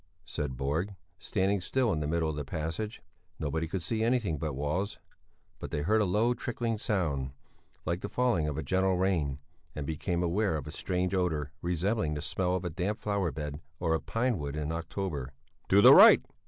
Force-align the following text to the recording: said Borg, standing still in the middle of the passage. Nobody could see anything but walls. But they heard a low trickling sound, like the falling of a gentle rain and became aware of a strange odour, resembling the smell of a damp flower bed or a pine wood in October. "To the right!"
said 0.25 0.57
Borg, 0.57 0.95
standing 1.19 1.61
still 1.61 1.93
in 1.93 1.99
the 1.99 2.07
middle 2.07 2.27
of 2.27 2.35
the 2.35 2.43
passage. 2.43 3.03
Nobody 3.37 3.67
could 3.67 3.83
see 3.83 4.03
anything 4.03 4.39
but 4.39 4.55
walls. 4.55 4.97
But 5.59 5.69
they 5.69 5.83
heard 5.83 6.01
a 6.01 6.05
low 6.05 6.33
trickling 6.33 6.79
sound, 6.79 7.33
like 7.85 8.01
the 8.01 8.09
falling 8.09 8.47
of 8.47 8.57
a 8.57 8.63
gentle 8.63 8.97
rain 8.97 9.37
and 9.75 9.85
became 9.85 10.23
aware 10.23 10.57
of 10.57 10.65
a 10.65 10.71
strange 10.71 11.13
odour, 11.13 11.51
resembling 11.61 12.15
the 12.15 12.23
smell 12.23 12.55
of 12.55 12.65
a 12.65 12.71
damp 12.71 12.97
flower 12.97 13.31
bed 13.31 13.61
or 13.79 13.93
a 13.93 14.01
pine 14.01 14.39
wood 14.39 14.55
in 14.55 14.71
October. 14.71 15.33
"To 15.69 15.83
the 15.83 15.93
right!" 15.93 16.25